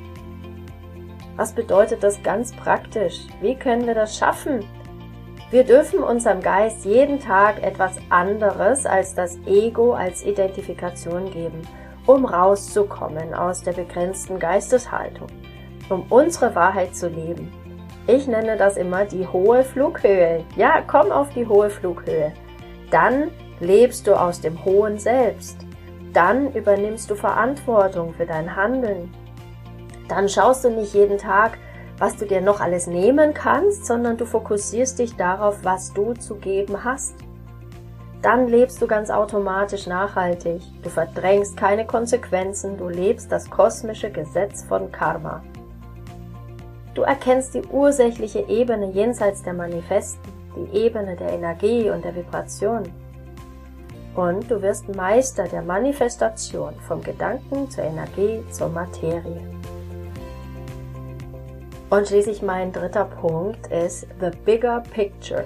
Was 1.37 1.53
bedeutet 1.53 2.03
das 2.03 2.21
ganz 2.25 2.53
praktisch? 2.53 3.21
Wie 3.41 3.55
können 3.55 3.87
wir 3.87 3.95
das 3.95 4.19
schaffen? 4.19 4.65
Wir 5.51 5.63
dürfen 5.63 6.01
unserem 6.01 6.41
Geist 6.41 6.85
jeden 6.85 7.21
Tag 7.21 7.63
etwas 7.63 7.97
anderes 8.11 8.85
als 8.87 9.15
das 9.15 9.39
Ego 9.47 9.93
als 9.93 10.25
Identifikation 10.25 11.31
geben, 11.31 11.63
um 12.07 12.25
rauszukommen 12.25 13.35
aus 13.35 13.63
der 13.63 13.73
begrenzten 13.73 14.41
Geisteshaltung, 14.41 15.29
um 15.89 16.05
unsere 16.11 16.55
Wahrheit 16.55 16.95
zu 16.95 17.09
leben. 17.09 17.53
Ich 18.07 18.27
nenne 18.27 18.57
das 18.57 18.77
immer 18.77 19.05
die 19.05 19.27
hohe 19.27 19.63
Flughöhe. 19.63 20.45
Ja, 20.57 20.83
komm 20.87 21.13
auf 21.13 21.29
die 21.35 21.47
hohe 21.47 21.69
Flughöhe. 21.69 22.33
Dann 22.91 23.31
lebst 23.61 24.07
du 24.07 24.19
aus 24.19 24.41
dem 24.41 24.65
hohen 24.65 24.99
Selbst. 24.99 25.59
Dann 26.13 26.53
übernimmst 26.55 27.11
du 27.11 27.15
Verantwortung 27.15 28.15
für 28.15 28.25
dein 28.25 28.57
Handeln. 28.57 29.13
Dann 30.09 30.29
schaust 30.29 30.65
du 30.65 30.71
nicht 30.71 30.95
jeden 30.95 31.19
Tag, 31.19 31.59
was 31.99 32.17
du 32.17 32.25
dir 32.25 32.41
noch 32.41 32.61
alles 32.61 32.87
nehmen 32.87 33.35
kannst, 33.35 33.85
sondern 33.85 34.17
du 34.17 34.25
fokussierst 34.25 34.99
dich 34.99 35.17
darauf, 35.17 35.59
was 35.63 35.93
du 35.93 36.15
zu 36.15 36.37
geben 36.37 36.83
hast. 36.85 37.15
Dann 38.23 38.49
lebst 38.49 38.81
du 38.81 38.87
ganz 38.87 39.11
automatisch 39.11 39.87
nachhaltig. 39.87 40.63
Du 40.83 40.89
verdrängst 40.89 41.57
keine 41.57 41.87
Konsequenzen, 41.87 42.77
du 42.77 42.89
lebst 42.89 43.31
das 43.31 43.49
kosmische 43.51 44.11
Gesetz 44.11 44.65
von 44.65 44.91
Karma. 44.91 45.43
Du 46.95 47.03
erkennst 47.03 47.55
die 47.55 47.63
ursächliche 47.71 48.41
Ebene 48.49 48.91
jenseits 48.91 49.43
der 49.43 49.55
Manifesten 49.55 50.39
die 50.59 50.79
Ebene 50.79 51.17
der 51.17 51.31
Energie 51.31 51.91
und 51.91 52.05
der 52.05 52.15
Vibration. 52.15 52.83
Und 54.15 54.51
du 54.51 54.61
wirst 54.63 54.95
Meister 54.95 55.45
der 55.45 55.63
Manifestation 55.63 56.75
vom 56.87 57.03
Gedanken 57.03 57.71
zur 57.71 57.85
Energie 57.85 58.43
zur 58.51 58.69
Materie. 58.69 59.41
Und 61.91 62.09
schließlich 62.09 62.43
mein 62.43 62.73
dritter 62.73 63.05
Punkt 63.05 63.69
ist 63.69 64.07
The 64.21 64.31
Bigger 64.45 64.83
Picture. 64.93 65.45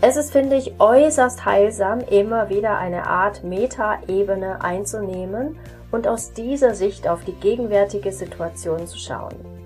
Es 0.00 0.16
ist, 0.16 0.30
finde 0.30 0.56
ich, 0.56 0.80
äußerst 0.80 1.44
heilsam, 1.44 2.00
immer 2.00 2.48
wieder 2.48 2.78
eine 2.78 3.06
Art 3.06 3.42
Meta-Ebene 3.42 4.62
einzunehmen 4.62 5.58
und 5.90 6.06
aus 6.06 6.32
dieser 6.32 6.74
Sicht 6.74 7.08
auf 7.08 7.24
die 7.24 7.32
gegenwärtige 7.32 8.12
Situation 8.12 8.86
zu 8.86 8.96
schauen. 8.96 9.57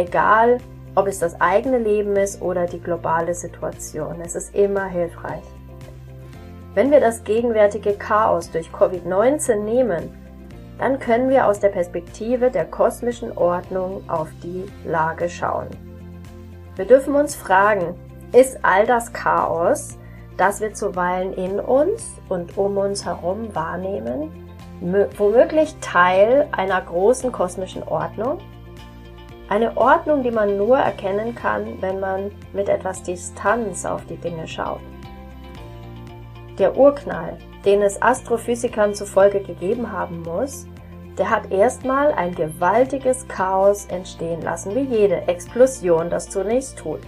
Egal, 0.00 0.56
ob 0.94 1.08
es 1.08 1.18
das 1.18 1.38
eigene 1.42 1.76
Leben 1.76 2.16
ist 2.16 2.40
oder 2.40 2.64
die 2.64 2.80
globale 2.80 3.34
Situation, 3.34 4.22
es 4.24 4.34
ist 4.34 4.54
immer 4.54 4.86
hilfreich. 4.86 5.42
Wenn 6.72 6.90
wir 6.90 7.00
das 7.00 7.22
gegenwärtige 7.22 7.92
Chaos 7.92 8.50
durch 8.50 8.70
Covid-19 8.70 9.56
nehmen, 9.56 10.08
dann 10.78 10.98
können 10.98 11.28
wir 11.28 11.46
aus 11.46 11.60
der 11.60 11.68
Perspektive 11.68 12.50
der 12.50 12.64
kosmischen 12.64 13.36
Ordnung 13.36 14.02
auf 14.08 14.28
die 14.42 14.64
Lage 14.86 15.28
schauen. 15.28 15.68
Wir 16.76 16.86
dürfen 16.86 17.14
uns 17.14 17.34
fragen, 17.34 17.94
ist 18.32 18.58
all 18.62 18.86
das 18.86 19.12
Chaos, 19.12 19.98
das 20.38 20.62
wir 20.62 20.72
zuweilen 20.72 21.34
in 21.34 21.60
uns 21.60 22.10
und 22.30 22.56
um 22.56 22.78
uns 22.78 23.04
herum 23.04 23.54
wahrnehmen, 23.54 24.30
womöglich 25.18 25.76
Teil 25.82 26.48
einer 26.52 26.80
großen 26.80 27.30
kosmischen 27.32 27.82
Ordnung? 27.82 28.38
Eine 29.50 29.76
Ordnung, 29.76 30.22
die 30.22 30.30
man 30.30 30.56
nur 30.56 30.78
erkennen 30.78 31.34
kann, 31.34 31.82
wenn 31.82 31.98
man 31.98 32.30
mit 32.52 32.68
etwas 32.68 33.02
Distanz 33.02 33.84
auf 33.84 34.06
die 34.06 34.16
Dinge 34.16 34.46
schaut. 34.46 34.78
Der 36.56 36.76
Urknall, 36.76 37.36
den 37.64 37.82
es 37.82 38.00
Astrophysikern 38.00 38.94
zufolge 38.94 39.40
gegeben 39.40 39.90
haben 39.90 40.22
muss, 40.22 40.68
der 41.18 41.30
hat 41.30 41.50
erstmal 41.50 42.12
ein 42.12 42.32
gewaltiges 42.32 43.26
Chaos 43.26 43.86
entstehen 43.86 44.40
lassen, 44.40 44.72
wie 44.76 44.84
jede 44.84 45.26
Explosion 45.26 46.10
das 46.10 46.30
zunächst 46.30 46.78
tut. 46.78 47.00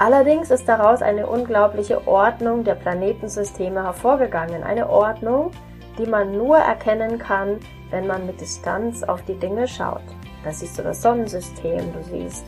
Allerdings 0.00 0.50
ist 0.50 0.68
daraus 0.68 1.02
eine 1.02 1.28
unglaubliche 1.28 2.04
Ordnung 2.08 2.64
der 2.64 2.74
Planetensysteme 2.74 3.84
hervorgegangen, 3.84 4.64
eine 4.64 4.90
Ordnung, 4.90 5.52
die 5.98 6.06
man 6.06 6.36
nur 6.36 6.56
erkennen 6.56 7.20
kann, 7.20 7.60
wenn 7.90 8.08
man 8.08 8.26
mit 8.26 8.40
Distanz 8.40 9.04
auf 9.04 9.22
die 9.22 9.38
Dinge 9.38 9.68
schaut. 9.68 10.02
Da 10.44 10.52
siehst 10.52 10.78
du 10.78 10.82
das 10.82 11.02
Sonnensystem, 11.02 11.92
du 11.92 12.02
siehst 12.02 12.44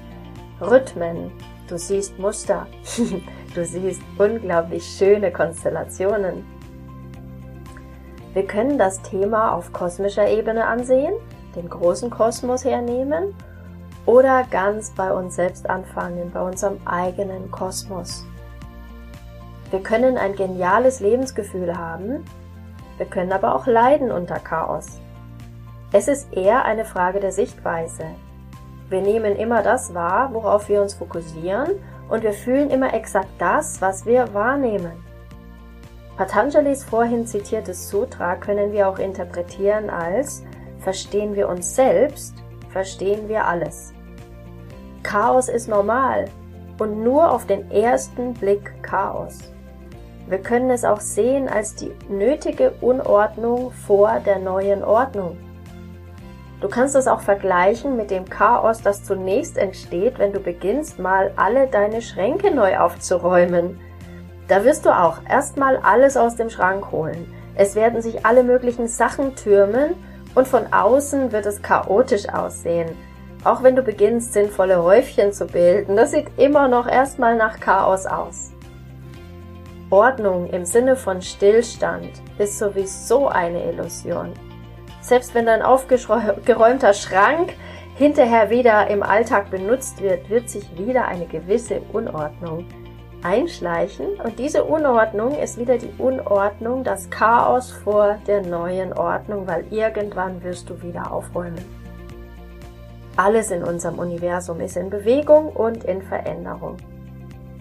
Rhythmen, 0.61 1.31
du 1.69 1.79
siehst 1.79 2.19
Muster, 2.19 2.67
du 3.55 3.65
siehst 3.65 4.03
unglaublich 4.19 4.85
schöne 4.85 5.31
Konstellationen. 5.31 6.45
Wir 8.33 8.47
können 8.47 8.79
das 8.79 9.01
Thema 9.03 9.53
auf 9.53 9.73
kosmischer 9.73 10.29
Ebene 10.29 10.67
ansehen, 10.67 11.15
den 11.55 11.69
großen 11.69 12.11
Kosmos 12.11 12.65
hernehmen 12.65 13.33
oder 14.07 14.45
ganz 14.51 14.91
bei 14.91 15.13
uns 15.13 15.37
selbst 15.37 15.71
anfangen, 15.71 16.33
bei 16.33 16.41
unserem 16.41 16.79
eigenen 16.85 17.51
Kosmos. 17.51 18.27
Wir 19.71 19.81
können 19.81 20.19
ein 20.19 20.35
geniales 20.35 21.01
Lebensgefühl 21.01 21.77
haben, 21.77 22.25
wir 22.97 23.07
können 23.07 23.33
aber 23.33 23.55
auch 23.55 23.67
leiden 23.67 24.11
unter 24.11 24.39
Chaos. 24.39 25.01
Es 25.97 26.09
ist 26.09 26.37
eher 26.37 26.65
eine 26.65 26.85
Frage 26.85 27.21
der 27.21 27.31
Sichtweise. 27.31 28.03
Wir 28.89 29.01
nehmen 29.01 29.37
immer 29.37 29.63
das 29.63 29.95
wahr, 29.95 30.31
worauf 30.33 30.69
wir 30.69 30.83
uns 30.83 30.95
fokussieren 30.95 31.69
und 32.09 32.25
wir 32.25 32.33
fühlen 32.33 32.69
immer 32.71 32.93
exakt 32.93 33.31
das, 33.39 33.81
was 33.81 34.05
wir 34.05 34.35
wahrnehmen. 34.35 34.91
Patanjalis 36.17 36.83
vorhin 36.83 37.29
zitiertes 37.29 37.89
Sutra 37.89 38.35
können 38.35 38.73
wir 38.73 38.89
auch 38.89 38.99
interpretieren 38.99 39.89
als 39.89 40.43
Verstehen 40.81 41.37
wir 41.37 41.49
uns 41.49 41.77
selbst, 41.77 42.35
verstehen 42.71 43.29
wir 43.29 43.47
alles. 43.47 43.95
Chaos 45.05 45.49
ist 45.49 45.69
normal 45.69 46.25
und 46.77 47.05
nur 47.05 47.31
auf 47.31 47.47
den 47.47 47.71
ersten 47.71 48.35
Blick 48.35 48.83
Chaos. 48.83 49.39
Wir 50.27 50.39
können 50.39 50.71
es 50.71 50.85
auch 50.85 51.01
sehen 51.01 51.49
als 51.49 51.77
die 51.77 51.93
nötige 52.09 52.73
Unordnung 52.81 53.71
vor 53.71 54.19
der 54.27 54.41
neuen 54.41 54.83
Ordnung. 54.83 55.39
Du 56.61 56.69
kannst 56.69 56.95
es 56.97 57.07
auch 57.07 57.21
vergleichen 57.21 57.97
mit 57.97 58.11
dem 58.11 58.25
Chaos, 58.25 58.81
das 58.81 59.05
zunächst 59.05 59.59
entsteht, 59.59 60.19
wenn 60.19 60.33
du 60.33 60.41
beginnst, 60.41 60.99
mal 60.99 61.33
alle 61.37 61.67
deine 61.67 62.01
Schränke 62.01 62.55
neu 62.55 62.79
aufzuräumen. 62.79 63.79
Da 64.49 64.65
wirst 64.65 64.87
du 64.87 64.91
auch 64.91 65.19
erstmal 65.29 65.77
alles 65.79 66.17
aus 66.17 66.37
dem 66.37 66.51
Schrank 66.51 66.91
holen. 66.93 67.33
Es 67.55 67.75
werden 67.75 68.03
sich 68.03 68.27
alle 68.27 68.43
möglichen 68.43 68.89
Sachen 68.89 69.37
türmen 69.37 69.95
und 70.35 70.49
von 70.49 70.73
außen 70.73 71.33
wird 71.33 71.47
es 71.47 71.63
chaotisch 71.63 72.29
aussehen. 72.29 72.91
Auch 73.45 73.63
wenn 73.63 73.77
du 73.77 73.83
beginnst, 73.83 74.33
sinnvolle 74.33 74.83
Häufchen 74.83 75.33
zu 75.33 75.47
bilden, 75.47 75.97
das 75.97 76.13
sieht 76.13 76.29
immer 76.39 76.67
noch 76.67 76.87
erstmal 76.87 77.37
nach 77.37 77.61
Chaos 77.61 78.07
aus. 78.07 78.53
Ordnung 79.91 80.49
im 80.49 80.65
Sinne 80.65 80.97
von 80.97 81.21
Stillstand 81.21 82.11
ist 82.39 82.59
sowieso 82.59 83.29
eine 83.29 83.71
Illusion. 83.71 84.33
Selbst 85.05 85.35
wenn 85.35 85.45
dein 85.45 85.61
aufgeräumter 85.61 86.95
Schrank 86.95 87.53
hinterher 87.95 88.49
wieder 88.49 88.89
im 88.89 89.03
Alltag 89.03 89.51
benutzt 89.51 90.01
wird, 90.01 90.31
wird 90.31 90.49
sich 90.49 90.79
wieder 90.79 91.05
eine 91.05 91.27
gewisse 91.27 91.83
Unordnung 91.93 92.65
einschleichen 93.23 94.19
und 94.25 94.39
diese 94.39 94.65
Unordnung 94.65 95.39
ist 95.39 95.59
wieder 95.59 95.77
die 95.77 95.93
Unordnung, 95.99 96.85
das 96.85 97.11
Chaos 97.11 97.71
vor 97.71 98.17
der 98.27 98.47
neuen 98.47 98.95
Ordnung, 98.95 99.47
weil 99.47 99.67
irgendwann 99.71 100.43
wirst 100.43 100.71
du 100.71 100.83
wieder 100.83 101.13
aufräumen. 101.13 101.63
Alles 103.17 103.51
in 103.51 103.63
unserem 103.63 103.99
Universum 103.99 104.59
ist 104.61 104.79
in 104.79 104.89
Bewegung 104.89 105.49
und 105.49 105.85
in 105.85 106.01
Veränderung. 106.01 106.79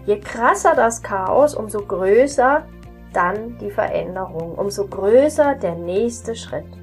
Je 0.06 0.18
krasser 0.18 0.76
das 0.76 1.04
Chaos, 1.04 1.56
umso 1.56 1.82
größer 1.82 2.64
dann 3.12 3.58
die 3.58 3.70
Veränderung, 3.70 4.56
umso 4.56 4.88
größer 4.88 5.56
der 5.56 5.76
nächste 5.76 6.38
Schritt. 6.38 6.83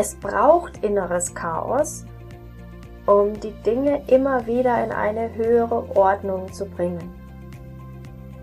Es 0.00 0.14
braucht 0.14 0.84
inneres 0.84 1.34
Chaos, 1.34 2.04
um 3.04 3.32
die 3.40 3.50
Dinge 3.66 4.00
immer 4.06 4.46
wieder 4.46 4.84
in 4.84 4.92
eine 4.92 5.34
höhere 5.34 5.96
Ordnung 5.96 6.52
zu 6.52 6.66
bringen. 6.66 7.12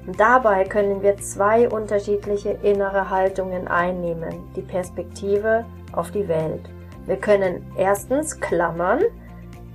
Und 0.06 0.20
dabei 0.20 0.66
können 0.66 1.02
wir 1.02 1.16
zwei 1.16 1.70
unterschiedliche 1.70 2.50
innere 2.62 3.10
Haltungen 3.10 3.70
einnehmen, 3.70 4.44
die 4.58 4.64
Perspektive 4.64 5.64
auf 5.94 6.12
die 6.12 6.28
Welt. 6.28 6.70
Wir 7.06 7.16
können 7.16 7.66
erstens 7.78 8.38
klammern, 8.42 9.00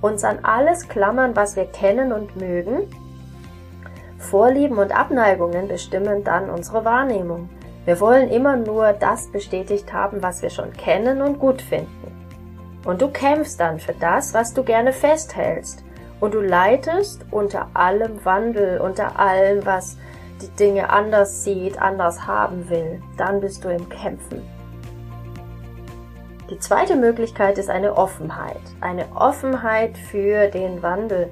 uns 0.01 0.23
an 0.23 0.37
alles 0.43 0.87
klammern, 0.87 1.35
was 1.35 1.55
wir 1.55 1.65
kennen 1.65 2.13
und 2.13 2.35
mögen, 2.35 2.93
Vorlieben 4.19 4.77
und 4.77 4.95
Abneigungen 4.95 5.67
bestimmen 5.67 6.23
dann 6.23 6.51
unsere 6.51 6.85
Wahrnehmung. 6.85 7.49
Wir 7.85 7.99
wollen 7.99 8.29
immer 8.29 8.57
nur 8.57 8.93
das 8.93 9.31
bestätigt 9.31 9.91
haben, 9.91 10.21
was 10.21 10.41
wir 10.41 10.51
schon 10.51 10.71
kennen 10.73 11.21
und 11.21 11.39
gut 11.39 11.61
finden. 11.61 12.11
Und 12.85 13.01
du 13.01 13.09
kämpfst 13.09 13.59
dann 13.59 13.79
für 13.79 13.93
das, 13.93 14.33
was 14.33 14.53
du 14.53 14.63
gerne 14.63 14.93
festhältst. 14.93 15.83
Und 16.19 16.35
du 16.35 16.41
leitest 16.41 17.25
unter 17.31 17.69
allem 17.73 18.23
Wandel, 18.23 18.79
unter 18.79 19.19
allem, 19.19 19.65
was 19.65 19.97
die 20.41 20.49
Dinge 20.49 20.89
anders 20.89 21.43
sieht, 21.43 21.81
anders 21.81 22.27
haben 22.27 22.69
will. 22.69 23.01
Dann 23.17 23.41
bist 23.41 23.63
du 23.63 23.69
im 23.69 23.89
Kämpfen. 23.89 24.41
Die 26.51 26.59
zweite 26.59 26.95
Möglichkeit 26.95 27.57
ist 27.57 27.69
eine 27.69 27.97
Offenheit. 27.97 28.61
Eine 28.81 29.05
Offenheit 29.15 29.97
für 29.97 30.47
den 30.47 30.83
Wandel. 30.83 31.31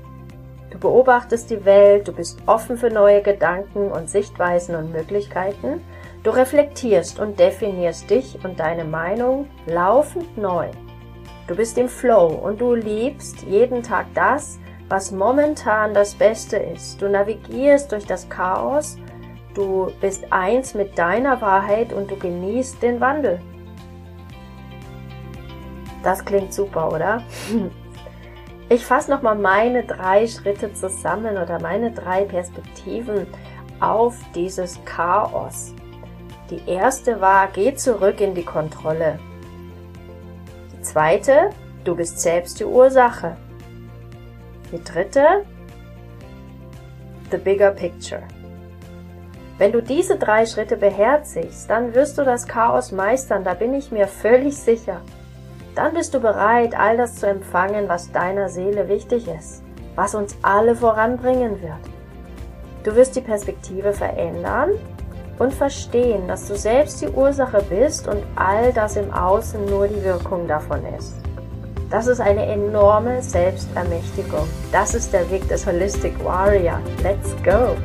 Du 0.72 0.80
beobachtest 0.80 1.50
die 1.50 1.66
Welt, 1.66 2.08
du 2.08 2.14
bist 2.14 2.40
offen 2.46 2.78
für 2.78 2.90
neue 2.90 3.22
Gedanken 3.22 3.92
und 3.92 4.10
Sichtweisen 4.10 4.76
und 4.76 4.92
Möglichkeiten. 4.92 5.82
Du 6.22 6.32
reflektierst 6.32 7.18
und 7.20 7.40
definierst 7.40 8.10
dich 8.10 8.38
und 8.44 8.60
deine 8.60 8.84
Meinung 8.84 9.48
laufend 9.68 10.38
neu. 10.38 10.68
Du 11.48 11.56
bist 11.56 11.78
im 11.78 11.88
Flow 11.88 12.28
und 12.28 12.60
du 12.60 12.74
liebst 12.74 13.44
jeden 13.44 13.82
Tag 13.82 14.08
das, 14.14 14.60
was 14.90 15.12
momentan 15.12 15.94
das 15.94 16.14
Beste 16.14 16.58
ist. 16.58 17.02
Du 17.02 17.08
navigierst 17.08 17.92
durch 17.92 18.06
das 18.06 18.28
Chaos, 18.28 18.98
du 19.54 19.92
bist 20.02 20.26
eins 20.30 20.74
mit 20.74 20.98
deiner 20.98 21.40
Wahrheit 21.40 21.94
und 21.94 22.12
du 22.12 22.18
genießt 22.18 22.82
den 22.82 23.00
Wandel. 23.00 23.40
Das 26.04 26.24
klingt 26.24 26.54
super, 26.54 26.92
oder? 26.92 27.24
Ich 28.72 28.86
fasse 28.86 29.10
nochmal 29.10 29.34
meine 29.34 29.84
drei 29.84 30.28
Schritte 30.28 30.72
zusammen 30.76 31.38
oder 31.38 31.60
meine 31.60 31.90
drei 31.92 32.24
Perspektiven 32.24 33.26
auf 33.80 34.16
dieses 34.36 34.80
Chaos. 34.86 35.74
Die 36.50 36.62
erste 36.68 37.22
war, 37.22 37.48
geh 37.48 37.76
zurück 37.76 38.22
in 38.22 38.34
die 38.34 38.46
Kontrolle. 38.46 39.20
Die 40.74 40.82
zweite, 40.82 41.52
du 41.84 41.96
bist 41.96 42.20
selbst 42.20 42.60
die 42.60 42.66
Ursache. 42.66 43.38
Die 44.72 44.84
dritte, 44.84 45.46
the 47.30 47.38
bigger 47.38 47.72
picture. 47.72 48.24
Wenn 49.60 49.72
du 49.74 49.82
diese 49.82 50.18
drei 50.18 50.46
Schritte 50.46 50.78
beherzigst, 50.78 51.70
dann 51.70 51.94
wirst 51.94 52.18
du 52.18 52.24
das 52.24 52.48
Chaos 52.48 52.92
meistern, 52.92 53.44
da 53.44 53.54
bin 53.54 53.74
ich 53.74 53.92
mir 53.92 54.08
völlig 54.08 54.58
sicher. 54.58 55.02
Dann 55.76 55.94
bist 55.94 56.14
du 56.14 56.20
bereit, 56.20 56.80
all 56.80 56.98
das 56.98 57.18
zu 57.18 57.28
empfangen, 57.28 57.88
was 57.88 58.12
deiner 58.12 58.50
Seele 58.50 58.88
wichtig 58.88 59.28
ist, 59.28 59.62
was 59.96 60.16
uns 60.16 60.38
alle 60.42 60.76
voranbringen 60.76 61.62
wird. 61.62 61.80
Du 62.84 62.96
wirst 62.96 63.16
die 63.16 63.22
Perspektive 63.22 63.94
verändern 63.94 64.72
und 65.40 65.54
verstehen, 65.54 66.28
dass 66.28 66.48
du 66.48 66.56
selbst 66.56 67.02
die 67.02 67.08
Ursache 67.08 67.64
bist 67.70 68.08
und 68.08 68.22
all 68.36 68.72
das 68.74 68.98
im 68.98 69.12
Außen 69.12 69.66
nur 69.66 69.88
die 69.88 70.04
Wirkung 70.04 70.48
davon 70.48 70.82
ist. 70.98 71.16
Das 71.90 72.06
ist 72.06 72.20
eine 72.20 72.46
enorme 72.46 73.22
Selbstermächtigung. 73.22 74.48
Das 74.72 74.94
ist 74.94 75.12
der 75.12 75.30
Weg 75.32 75.48
des 75.48 75.66
Holistic 75.66 76.14
Warrior. 76.24 76.80
Let's 77.02 77.36
go! 77.44 77.76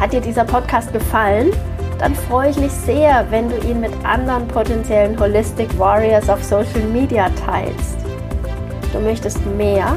Hat 0.00 0.12
dir 0.12 0.20
dieser 0.20 0.44
Podcast 0.44 0.92
gefallen? 0.92 1.52
Dann 1.98 2.14
freue 2.14 2.50
ich 2.50 2.58
mich 2.58 2.72
sehr, 2.72 3.24
wenn 3.30 3.48
du 3.48 3.56
ihn 3.58 3.80
mit 3.80 3.92
anderen 4.04 4.48
potenziellen 4.48 5.18
Holistic 5.18 5.78
Warriors 5.78 6.28
auf 6.28 6.42
Social 6.42 6.82
Media 6.92 7.30
teilst. 7.46 7.96
Du 8.92 8.98
möchtest 9.00 9.44
mehr? 9.46 9.96